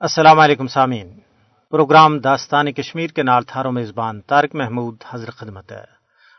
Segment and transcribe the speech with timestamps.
[0.00, 1.20] السلام علیکم سامعین۔
[1.70, 5.84] پروگرام داستان کشمیر کے نال تھاروں میزبان طارق محمود حضر خدمت ہے۔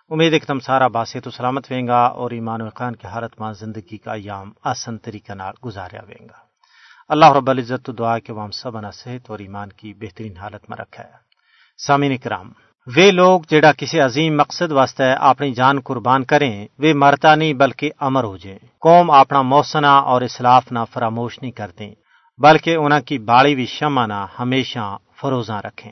[0.09, 3.41] امید ایک تم سارا باسے تو سلامت ویں گا اور ایمان و خان کی حالت
[3.41, 6.37] ماں زندگی کا ایام آسن طریقہ نال گزاریا ویں گا۔
[7.09, 10.77] اللہ رب العزت تو دعا کہ وام سبنا صحت اور ایمان کی بہترین حالت میں
[10.77, 11.11] رکھا ہے
[11.87, 12.51] سامعین اکرام
[12.87, 17.91] وہ لوگ جڑا کسی عظیم مقصد واسطے اپنی جان قربان کریں، وہ مرتا نہیں بلکہ
[17.99, 22.06] امر ہو جائیں۔ قوم اپنا موسنا اور اسلاف نہ فراموش نہیں کرتے
[22.41, 25.91] بلکہ انہاں کی باڑی بھی شمانہ ہمیشہ فروزاں رکھیں۔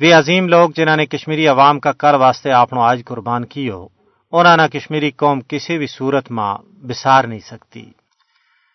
[0.00, 3.88] وہ عظیم لوگ جنہوں نے کشمیری عوام کا کر واسطے اپنا آج قربان کی ہو
[4.32, 7.90] انہوں نے کشمیری قوم کسی بھی صورت ماں بسار نہیں سکتی۔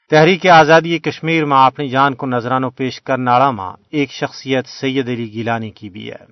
[0.09, 5.09] تحریک آزادی کشمیر ماں اپنی جان کو نظرانوں پیش کرنے والا ماں ایک شخصیت سید
[5.09, 6.25] علی گیلانی کی بھی ہے۔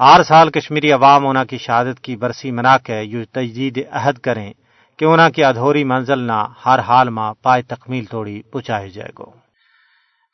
[0.00, 4.52] ہر سال کشمیری عوام انہوں کی شہادت کی برسی منا کے یوں تجدید عہد کریں
[4.98, 9.45] کہ انہوں کی ادھوری منزل نہ ہر حال ماں پائے تکمیل توڑی پہنچائے جائے گو۔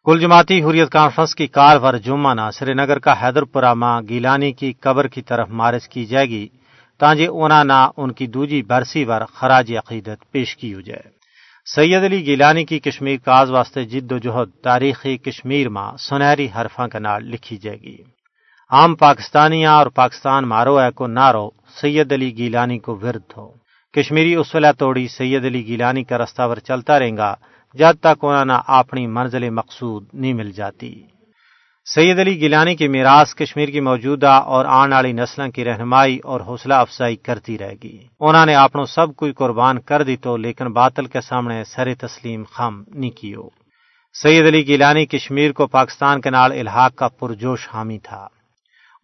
[0.05, 4.53] کل جماعتی حریت کانفرنس کی کار ور جمعہ سری نگر کا حیدر پورہ ماں گیلانی
[4.53, 6.49] کی قبر کی طرف مارچ کی جائے گی
[6.99, 11.11] تاجے اونا نہ ان کی دوجی برسی ور خراج عقیدت پیش کی ہو جائے۔
[11.75, 16.89] سید علی گیلانی کی کشمیر کاز واسطے جد و جہد تاریخی کشمیر ماں سنہری حرفاں
[16.89, 17.97] کا نال لکھی جائے گی۔
[18.71, 21.51] عام پاکستانیاں اور پاکستان مارو ہے کو نارو،
[21.81, 23.53] سید علی گیلانی کو ورد ہو۔
[23.93, 27.35] کشمیری اسولہ توڑی سید علی گیلانی کا رستہ ور چلتا رہیں گا
[27.75, 31.03] جب تک انہوں نے اپنی منزل مقصود نہیں مل جاتی۔
[31.95, 36.41] سید علی گیلانی کی میراث کشمیر کی موجودہ اور آنے والی نسلوں کی رہنمائی اور
[36.41, 40.73] حوصلہ افزائی کرتی رہے گی۔ انہوں نے اپنوں سب کوئی قربان کر دی تو لیکن
[40.73, 43.49] باطل کے سامنے سر تسلیم خم نہیں کیو۔
[44.23, 48.29] سید علی گیلانی کشمیر کو پاکستان کے نال الحاق کا پرجوش حامی تھا۔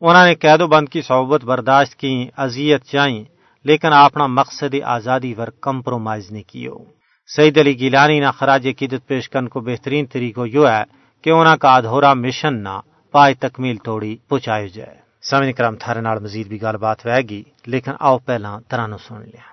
[0.01, 3.25] انہوں نے قید و بند کی صحبت برداشت کی، اذیت چائیں
[3.65, 6.98] لیکن اپنا مقصد آزادی ور کمپرومائز نہیں کیو۔
[7.37, 10.83] سعید علی گیلانی نہ خراج عقیدت پیش کرنے کو بہترین طریقہ یہ ہے
[11.23, 12.81] کہ انہوں کا ادھورا مشن نہ
[13.12, 17.43] پائے تکمیل توڑی پہنچائی جائے۔ سمجھ کرم تھارے نال مزید بھی گل بات ہوئے گی،
[17.67, 19.47] لیکن آؤ پہلا ترانو سن لیا۔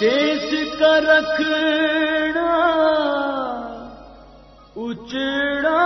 [0.00, 2.50] دیش کا رکھنا
[4.76, 5.80] اچڑا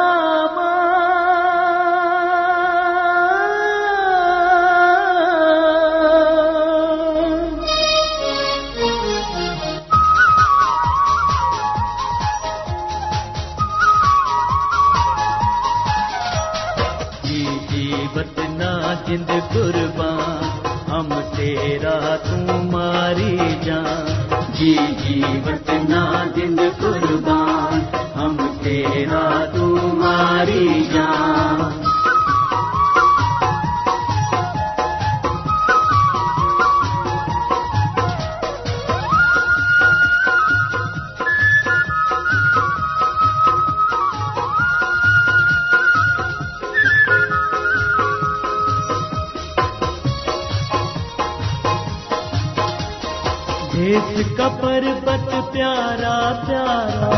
[53.88, 56.16] دیس کا پربت پیارا
[56.46, 57.08] پیارا،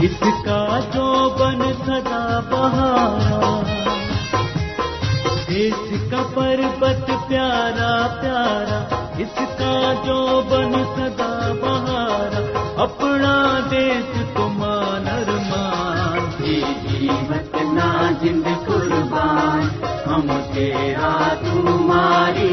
[0.00, 0.60] اس کا
[0.92, 3.50] جو بن سدا بہارا
[5.48, 7.90] دیس کا پربت پیارا
[8.20, 8.80] پیارا،
[9.18, 9.74] اس کا
[10.04, 10.18] جو
[10.50, 11.30] بن سدا
[11.60, 12.42] بہارا،
[12.82, 13.36] اپنا
[13.70, 17.90] دیس تمان ارمان جی جی بتنا
[18.22, 19.68] جند قربان،
[20.06, 22.51] ہم تیرا تمہاری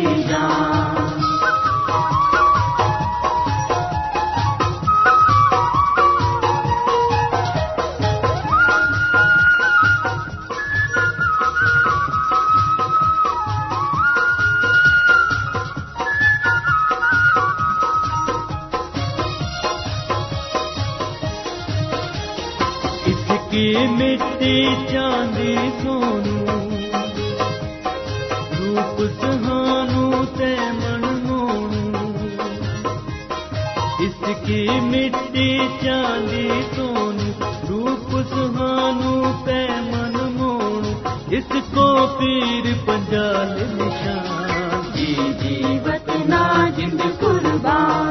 [42.08, 48.09] پیر پنجال نشان۔ جی جی وطنا جند قربان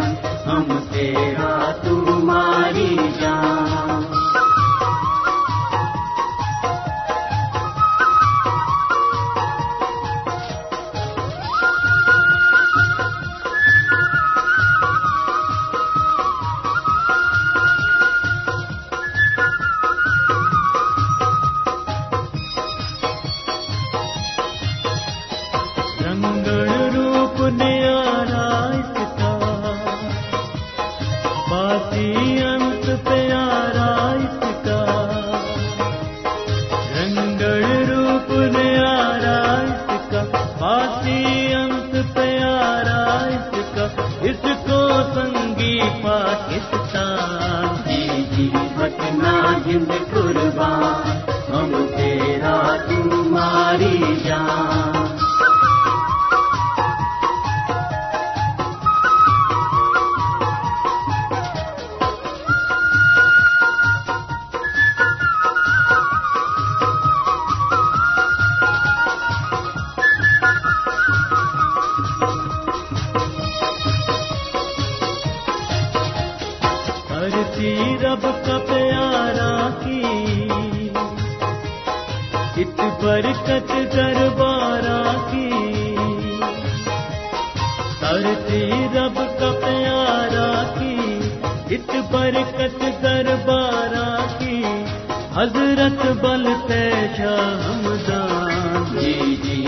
[99.00, 99.67] جی جی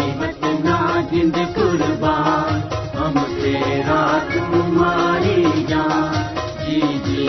[1.54, 2.60] قربان۔
[2.96, 6.34] ہم تیرا تمہاری جان۔
[6.66, 7.26] جی جی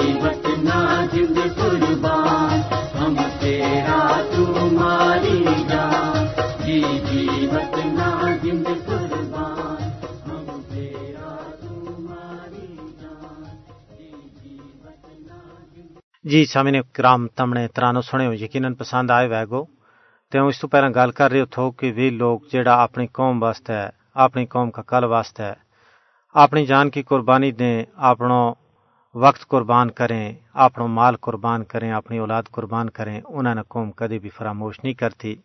[1.56, 2.62] قربان۔
[2.98, 6.26] ہم تیرا تمہاری جان۔
[6.66, 8.52] جی جی جی,
[15.74, 19.81] جی،, جی، سامنے کرام تم نے ترانو سنو یقیناً پسند آئے ویگو۔
[20.32, 23.80] تیوں اس تو پہلے گل کر رہے ہو کہ وہ لوگ جہاں اپنی قوم واسطے
[24.16, 25.52] اپنی قوم کا کل واسطے
[26.36, 28.54] اپنی جان کی قربانی دیں، اپنوں
[29.16, 34.20] وقت قربان کریں، اپنوں مال قربان کریں، اپنی اولاد قربان کریں انہوں نے قوم کدی
[34.20, 35.36] بھی فراموش نہیں کرتی۔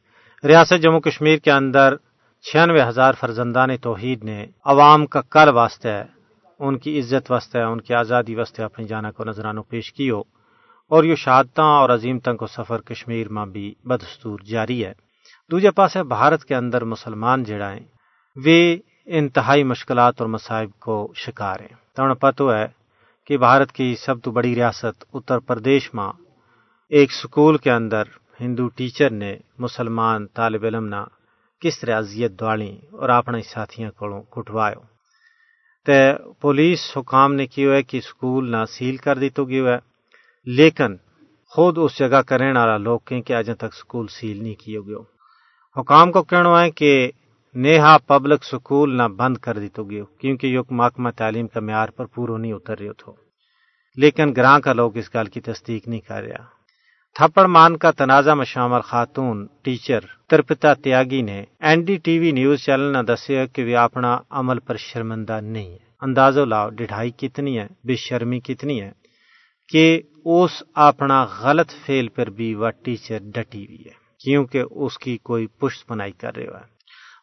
[0.44, 1.96] ریاست جموں کشمیر کے اندر
[2.44, 6.02] چھیانوے ہزار فرزندان توحید نے عوام کا کل واسطے
[6.60, 10.22] ان کی عزت واسطے ان کی آزادی واسطے اپنی جانا کو نذرانوں پیش کی ہو
[10.90, 14.92] اور یہ شہادتاں اور عظیمتاں کو سفر کشمیر میں بھی بدستور جاری ہے۔
[15.50, 17.84] دوجہ پاس ہے بھارت کے اندر مسلمان جڑا ہیں،
[18.36, 18.58] وہ
[19.18, 22.66] انتہائی مشکلات اور مصائب کو شکار ہیں۔ تو پتو ہے
[23.26, 26.12] کہ بھارت کی سب تو بڑی ریاست اتر پردیش ماں،
[26.92, 28.02] ایک سکول کے اندر
[28.40, 31.02] ہندو ٹیچر نے مسلمان طالب علم نہ
[31.62, 34.80] کس طرح ازیت دوڑی اور اپنے ساتھیاں کو کٹوایا
[35.86, 35.98] تے
[36.40, 39.78] پولیس حکام نے کیو ہے کہ سکول نہ سیل کر دیتو گیو ہے۔
[40.46, 40.96] لیکن
[41.52, 44.80] خود اس جگہ کا رہن والا لوگ کہیں کہ اجے تک سکول سیل نہیں کیے
[44.80, 45.02] گیو
[45.76, 47.10] حکام کو کہنا ہے کہ
[47.54, 52.04] نیہا پبلک سکول نہ بند کر دیتو گیو کیونکہ یہ محکمہ تعلیم کا معیار پر
[52.04, 53.12] پورو نہیں اتر رہے تھو
[53.96, 56.44] لیکن گراں کا لوگ اس گال کی تصدیق نہیں کر رہا
[57.16, 62.30] تھپڑ مان کا تنازع میں شامل خاتون ٹیچر ترپتا تیاگی نے N D T V
[62.30, 67.10] news channel نے دسے کہ وہ اپنا عمل پر شرمندہ نہیں ہے۔ اندازو لاؤ ڈڑھائی
[67.10, 68.92] کتنی ہے؟ بے شرمی کتنی ہے؟
[69.72, 75.16] کہ اس اپنا غلط فیل پر بھی وہ ٹیچر ڈٹی ہوئی ہے، کیونکہ اس کی
[75.18, 76.64] کوئی پشت بنائی کر رہے ہے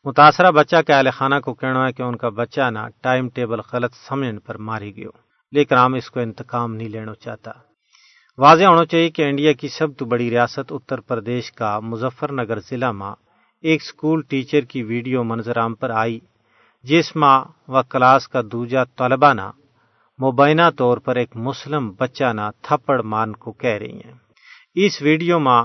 [0.05, 3.59] متاثرہ بچہ کے اہل خانہ کو کہنا ہے کہ ان کا بچہ نہ ٹائم ٹیبل
[3.73, 5.09] غلط سمجھنے پر ماری گیو
[5.53, 7.51] لیکن ہم اس کو انتقام نہیں لینا چاہتا۔
[8.37, 12.59] واضح ہونا چاہیے کہ انڈیا کی سب تو بڑی ریاست اتر پردیش کا مظفر نگر
[12.59, 13.11] ضلع میں
[13.63, 16.19] ایک اسکول ٹیچر کی ویڈیو منظر عام پر آئی،
[16.83, 17.37] جس ماں
[17.67, 19.49] وہ کلاس کا دوجا طالبہ نہ
[20.23, 24.13] مبینہ طور پر ایک مسلم بچہ نہ تھپڑ مان کو کہہ رہی ہیں۔
[24.75, 25.63] اس ویڈیو ماں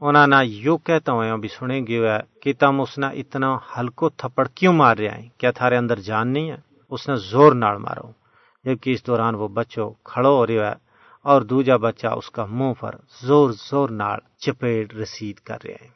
[0.00, 4.48] انہوں نے یوں کہتا ہوا بھی سنے گیا کہ تم اس نے اتنا ہلکو تھپڑ
[4.54, 6.56] کیوں مار رہے ہیں؟ کیا تھارے اندر جان نہیں ہے؟
[6.90, 8.08] اس نے زور نال مارو۔
[8.64, 10.76] جبکہ اس دوران وہ بچوں کھڑو ہو رہا ہے
[11.24, 12.92] اور دوجا بچہ اس کا منہ پر
[13.26, 15.90] زور زور نال چپیڑ رسید کر رہے ہیں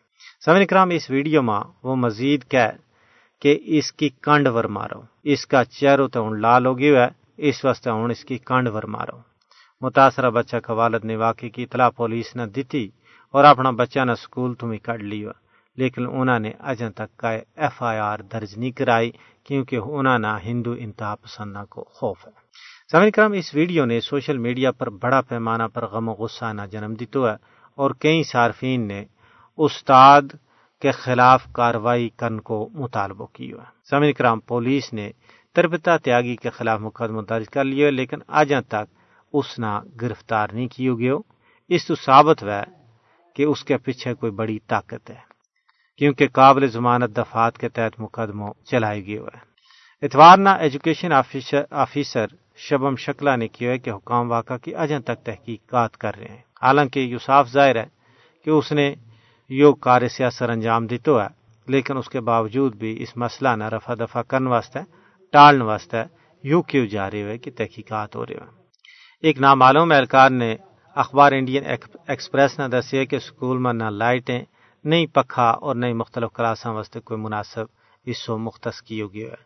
[0.45, 2.41] سمن کرام اس ویڈیو ماں وہ مزید
[3.43, 7.65] کہ اس کی کنڈ ور مارو۔ اس کا چہروں تو لال ہو گیا ہے اس
[7.65, 9.19] واسطے ہوں اس کی کانڈ ور مارو۔
[9.81, 12.89] متاثرہ بچہ کا والد نے واقعی کی اطلاع پولیس نے دیتی
[13.33, 15.31] اور اپنا بچہ نہ سکول تمہیں کڈ لیو۔
[15.77, 19.11] لیکن انہوں نے اجن تک کا ایف آئی آر درج نہیں کرائی
[19.45, 22.33] کیونکہ انہوں نے ہندو انتہا پسندہ کو خوف ہے۔
[22.93, 26.63] سامعین کرم اس ویڈیو نے سوشل میڈیا پر بڑا پیمانہ پر غم و غصہ نہ
[26.71, 27.35] جنم دیتو ہے
[27.75, 29.05] اور کئی صارفین نے
[29.57, 30.23] استاد
[30.83, 35.11] کے خلاف کاروائی کرن کو مطالبہ کی ہے۔ سامعین کرام، پولیس نے
[35.55, 38.87] تربتا تیاگی کے خلاف مقدمہ درج کر لیا لیکن اجاں تک
[39.33, 41.19] اس نہ گرفتار نہیں کیو گیو۔
[41.69, 42.63] اس تو ثابت ہے
[43.37, 45.21] کہ اس کے پیچھے کوئی بڑی طاقت ہے
[45.99, 49.37] کیونکہ قابل ضمانت دفات کے تحت مقدموں چلائے گئے ہوئے
[50.03, 55.19] اتوار نہ ایجوکیشن آفیسر, شبم شکلا نے کیا ہے کہ حکام واقعہ کی اجن تک
[55.25, 57.87] تحقیقات کر رہے ہیں۔ حالانکہ یہ صاف ظاہر ہے
[58.45, 58.95] کہ اس نے
[59.51, 61.29] یو کار سیاسر انجام دیتو ہے
[61.69, 64.81] لیکن اس کے باوجود بھی اس مسئلہ نہ رفع دفع کرنے واسطے
[65.35, 66.03] ٹالن واسطے
[66.45, 68.51] یوں کیوں رہے ہوئے کہ تحقیقات ہو رہے ہوئے۔
[69.23, 70.51] ایک نامعلوم اہلکار نے
[70.97, 71.65] اخبار انڈین
[72.09, 74.43] ایکسپریس نے دسیا کہ سکول میں نہ لائٹیں
[74.85, 77.67] نہیں پکھا اور نہیں مختلف کلاسوں واسطے کوئی مناسب
[78.07, 79.43] حصوں مختص کی ہوگی ہے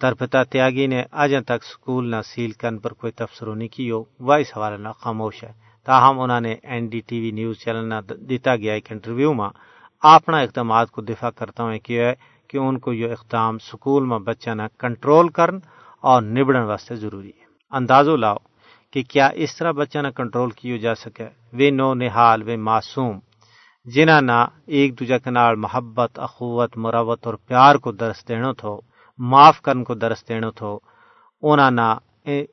[0.00, 4.02] ترپتا تیاگی نے آج تک سکول نہ سیل کرنے پر کوئی تبصرہ نہیں کی ہو،
[4.20, 5.52] وہ اس حوالے نہ خاموش ہے۔
[5.86, 7.94] تاہم انہوں نے N D T V news channel نہ
[8.28, 9.48] دیتا گیا ایک انٹرویو میں
[10.02, 12.14] اپنا اقدامات کو دفاع کرتا ہوں کہ
[12.48, 15.58] کہ ان کو یہ اقدام سکول میں بچہ نہ کنٹرول کرن
[16.00, 18.36] اور نبڑن واسطے ضروری ہے۔ اندازو لاؤ
[18.92, 23.18] کہ کیا اس طرح بچہ نہ کنٹرول کیو جا سکے۔ وہ نو نحال وہ معصوم۔
[23.84, 28.80] جنہ نہ ایک دوجہ کے نال محبت، اخوت، مروت اور پیار کو درس دینا تھو،
[29.18, 30.78] معاف کرن کو درس دینا تھو
[31.42, 31.96] انہاں نہ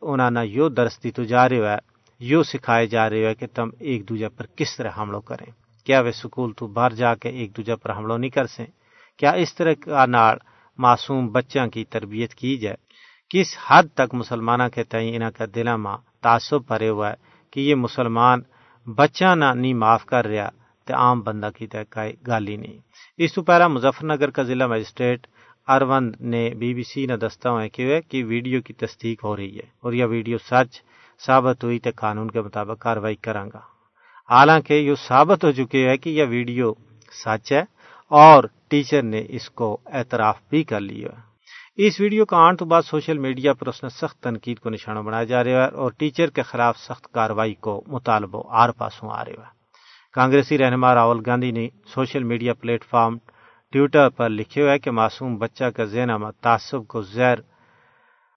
[0.02, 1.78] انہاں نہ یو درس دی تو جا رہے ہے
[2.20, 5.52] یو سکھائے جا رہے ہے کہ تم ایک دوجہ پر کس طرح حملوں کریں۔
[5.86, 8.66] کیا وہ سکول تو باہر جا کے ایک دوجہ پر حملوں نہیں کر سیں؟
[9.20, 10.38] کیا اس طرح کا نال
[10.80, 12.76] معصوم بچوں کی تربیت کی جائے؟
[13.32, 17.16] کس حد تک مسلمانہ کے تئیں انہاں کا دلہ ماں تعصب پرے ہوا ہے
[17.54, 18.42] کہ یہ مسلمان
[18.88, 20.50] بچہ نہ نہیں معاف کر رہا
[20.88, 21.82] تے عام بندہ کی تے
[22.28, 22.78] گالی نہیں؟
[23.20, 25.28] اس تو پہلا مظفر نگر کا ضلع مجسٹریٹ
[25.68, 29.56] اروند نے بی بی سی نے دستا ہوا کہ کہ ویڈیو کی تصدیق ہو رہی
[29.58, 30.82] ہے اور یہ ویڈیو سچ
[31.22, 33.62] ثابت ہوئی تے قانون کے مطابق کاروائی کروں گا
[34.30, 36.74] حالانکہ یہ ثابت ہو چکے ہے کہ یہ ویڈیو
[37.24, 37.64] سچ ہے
[38.10, 41.10] اور ٹیچر نے اس کو اعتراف بھی کر لیا۔
[41.78, 45.00] اس ویڈیو کا آن تو بعد سوشل میڈیا پر اس نے سخت تنقید کو نشانہ
[45.00, 49.26] بنایا جا رہا ہے اور ٹیچر کے خلاف سخت کاروائی کو مطالبہ آر پاسوں آ
[49.26, 49.56] رہا ہے۔
[50.14, 53.18] کانگریسی رہنما راہل گاندھی نے social media platform
[53.72, 57.36] Twitter پر لکھے ہوئے کہ معصوم بچہ کا ذہن میں تعصب کو زیر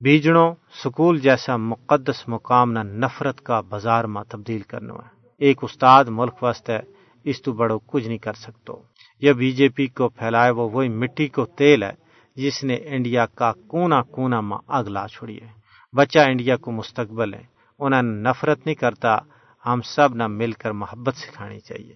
[0.01, 6.05] بیجڑوں سکول جیسا مقدس مقام نہ نفرت کا بازار میں تبدیل کرنا ہے۔ ایک استاد
[6.09, 6.79] ملک واسطے
[7.25, 8.83] اس تو بڑو کچھ نہیں کر سکتو۔
[9.21, 11.93] یہ بی جے پی کو پھیلائے وہ وہی مٹی کو تیل ہے
[12.37, 15.49] جس نے انڈیا کا کونا کونا ماں اگ لا چھوڑی ہے۔
[15.97, 17.43] بچہ انڈیا کو مستقبل ہے۔
[17.79, 19.19] انہیں نفرت نہیں کرتا،
[19.67, 21.95] ہم سب نہ مل کر محبت سکھانی چاہیے۔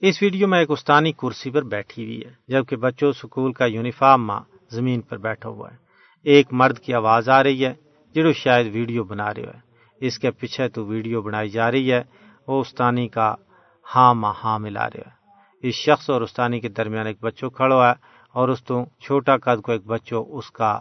[0.00, 4.26] اس ویڈیو میں ایک استانی کرسی پر بیٹھی ہوئی ہے، جبکہ بچوں سکول کا یونیفارم
[4.26, 4.40] ماں
[4.70, 5.76] زمین پر بیٹھا ہوا ہے۔
[6.22, 7.74] ایک مرد کی آواز آ رہی ہے،
[8.14, 9.58] جڑو شاید ویڈیو بنا رہے ہے
[10.06, 12.02] اس کے پیچھے تو ویڈیو بنائی جا رہی ہے،
[12.46, 13.34] وہ استانی کا
[13.94, 15.23] ہاں ماں ہاں ملا رہا ہے
[15.66, 17.94] اس شخص اور استانی کے درمیان ایک بچوں کھڑا ہے
[18.34, 20.78] اور اس تو چھوٹا قد کو ایک بچوں اس کا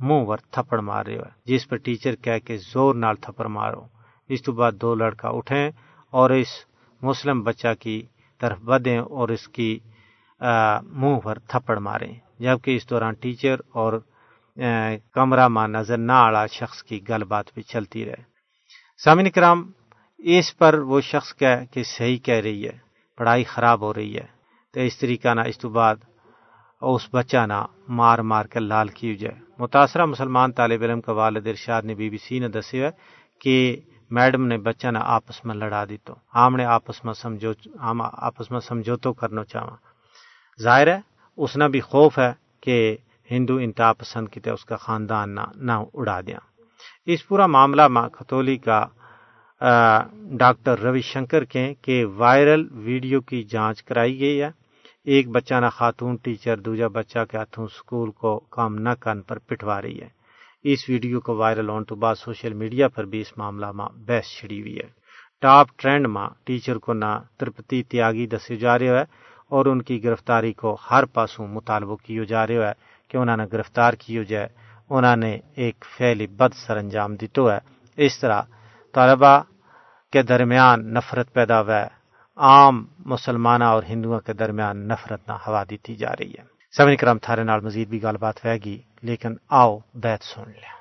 [0.00, 3.82] منہ ور تھپڑ مار رہے ہے، جس پر ٹیچر کہہ کے زور نال تھپڑ مارو۔
[4.30, 5.68] اس تو بعد دو لڑکا اٹھیں
[6.12, 6.48] اور اس
[7.02, 7.96] مسلم بچہ کی
[8.40, 9.70] طرف بدیں اور اس کی
[11.00, 13.92] منہ پر تھپڑ ماریں۔ جبکہ اس دوران ٹیچر اور
[15.14, 18.22] کمرہ ماں نظر نہ آڑا شخص کی گل بات بھی چلتی رہے۔
[19.04, 19.70] سامن کرام،
[20.18, 22.85] اس پر وہ شخص کہہ، کہ صحیح کہہ رہی ہے۔
[23.16, 24.26] پڑھائی خراب ہو رہی ہے،
[24.74, 25.96] تو اس طریقہ نہ اس تو بعد
[26.82, 31.46] اس بچہ نہ مار مار کر لال کی جائے۔ متاثرہ مسلمان طالب علم کا والد
[31.46, 32.90] ارشاد نے بی بی سی نے دسے ہے
[33.40, 33.80] کہ
[34.10, 38.02] میڈم نے بچہ نہ آپس میں لڑا دی تو ہم نے آپس میں سمجھو، ہم
[38.02, 39.76] آپس میں سمجھوتو کرنا چاہاں۔
[40.62, 41.00] ظاہر ہے،
[41.38, 42.96] اس نے بھی خوف ہے کہ
[43.30, 46.38] ہندو انتہا پسند کی اس کا خاندان نہ نہ اڑا دیا۔
[47.06, 48.86] اس پورا معاملہ ماں کھتولی کا
[49.60, 54.50] ڈاکٹر روی شنکر کے کہ وائرل ویڈیو کی جانچ کرائی گئی ہے۔
[55.04, 59.38] ایک بچہ نہ خاتون، ٹیچر، دوجا بچہ کے ہاتھوں سکول کو کام نہ کرن پر
[59.38, 60.08] پٹوا رہی ہے۔
[60.72, 64.26] اس ویڈیو کو وائرل ہونے تو بعد سوشل میڈیا پر بھی اس معاملہ میں بحث
[64.40, 64.88] چھڑی ہوئی ہے۔
[65.40, 69.04] ٹاپ ٹرینڈ میں ٹیچر کو نہ ترپتی، تیاگی دسے جا رہے ہے
[69.48, 72.72] اور ان کی گرفتاری کو ہر پاسوں مطالبہ کیو جا رہے ہے
[73.08, 74.48] کہ انہوں نے گرفتار کیو جائے۔
[74.90, 77.58] انہوں نے ایک فعلی بد سر انجام دیتو ہے۔
[77.96, 78.42] اس طرح
[78.96, 79.38] طلبا
[80.12, 81.88] کے درمیان نفرت پیدا ہوا ہے
[82.36, 86.44] عام مسلمانہ اور ہندوؤں کے درمیان نفرت نہ ہوا دیتی جا رہی ہے۔
[86.76, 90.75] سمن کرم تھارے نال مزید بھی گل بات ہوئے گی، لیکن آؤ بیت سن لیا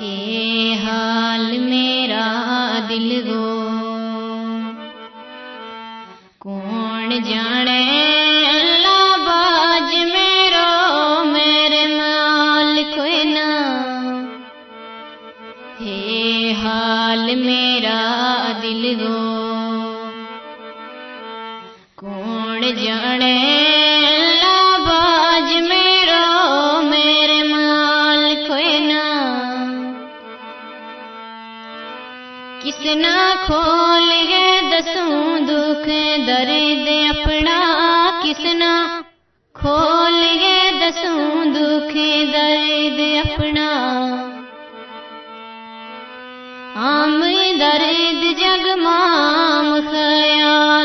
[0.00, 2.26] ہے حال میرا
[2.88, 3.46] دل گو
[6.44, 7.80] کون جانے
[8.50, 13.48] اللہ باج میرو، میرے مال کوئی نہ
[15.80, 17.98] ہے حال میرا
[18.62, 19.18] دل گو
[21.96, 23.77] کون جانے
[33.48, 35.88] کھول گے دسوں دکھ
[36.26, 37.60] درد اپنا
[38.22, 38.72] کسنا
[39.56, 41.96] کھول گے دسوں دکھ
[42.32, 43.70] درد اپنا
[46.88, 47.22] آم
[47.60, 50.77] درد جگ مام خیال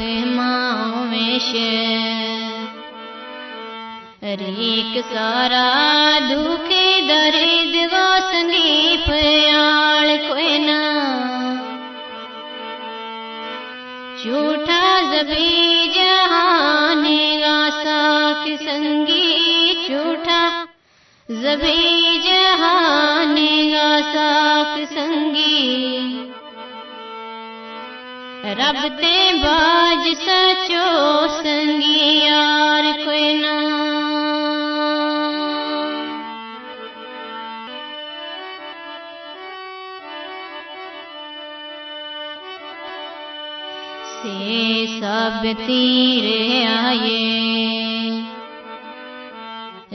[0.00, 1.96] سکھ میں سے
[4.22, 6.72] ریک سارا دکھ،
[7.08, 8.18] درد گو
[9.06, 10.82] پیال کوئی نہ۔
[14.22, 17.04] جھوٹا زبی جہان
[17.40, 20.64] گاسا کی سنگی جھوٹا۔
[21.28, 23.36] زبی جہان
[23.72, 26.19] گاسا کی سنگی۔
[28.44, 33.56] رب تے باج سچو سنگی یار کوئی نہ۔
[44.22, 47.40] سے سب تیرے آئے۔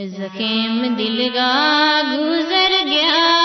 [0.08, 3.45] زخیم دل گا گزر گیا۔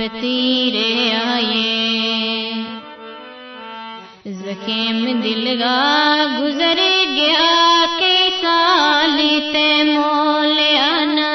[0.00, 1.78] تیرے آئے
[4.40, 5.76] زخیم دل گا
[6.38, 6.78] گزر
[7.16, 9.18] گیا کے سال
[9.52, 11.34] تے مول آنا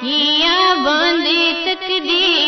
[0.00, 2.45] کیا باندھی تقدیر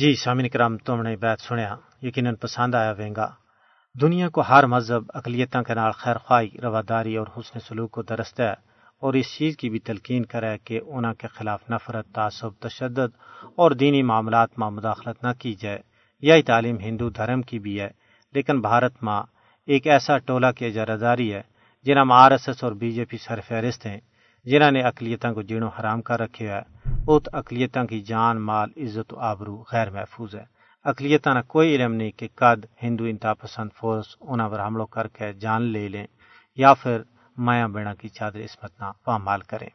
[0.00, 3.28] جی سامعین کرام تم نے بیت سنیا، یقیناً پسند آیا وینگا
[3.94, 8.40] دنیا کو ہر مذہب اقلیتوں کے نال خیر خواہی رواداری اور حسن سلوک کو درست
[8.40, 8.52] ہے
[9.02, 13.16] اور اس چیز کی بھی تلقین کرے کہ انہوں کے خلاف نفرت، تعصب، تشدد
[13.56, 15.80] اور دینی معاملات میں مداخلت نہ کی جائے۔
[16.22, 17.90] یہی تعلیم ہندو دھرم کی بھی ہے،
[18.34, 19.20] لیکن بھارت میں
[19.68, 21.42] ایک ایسا ٹولہ کی اجاراداری ہے
[21.86, 23.98] جنہاں میں آر ایس ایس اور بی جے پی سر فہرست ہیں
[24.46, 26.60] جنہوں نے اقلیتوں کو جینوں حرام کر رکھے ہے۔
[27.10, 30.44] ات اقلیتوں کی جان، مال، عزت و آبرو غیر محفوظ ہے۔
[30.84, 35.08] اقلیتوں نے کوئی علم نہیں کہ کد ہندو انتہا پسند فورس انہوں پر حملوں کر
[35.08, 36.06] کے جان لے لیں
[36.56, 37.02] یا پھر
[37.38, 39.68] مایا بیڑا کی چادر اسمت نہ پامال کریں۔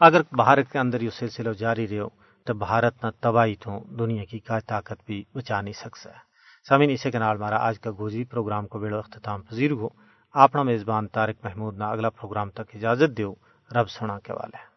[0.00, 2.08] اگر بھارت کے اندر یہ سلسلہ جاری رہو
[2.46, 6.20] تو بھارت نہ تباہی تو دنیا کی کا طاقت بھی بچا نہیں سکتا ہے
[6.68, 9.88] سامعین اسے کے نال ہمارا آج کا گوزی پروگرام کو بیڑو اختتام پذیر ہو۔
[10.34, 13.34] اپنا میزبان طارق محمود نہ اگلا پروگرام تک اجازت دیو
[13.70, 14.74] رب سنا کے والے